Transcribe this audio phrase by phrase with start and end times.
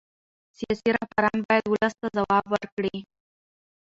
[0.57, 2.97] سیاسي رهبران باید ولس ته ځواب ورکړي